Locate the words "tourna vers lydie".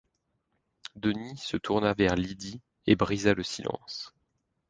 1.57-2.59